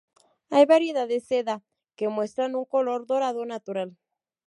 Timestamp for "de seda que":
1.09-2.09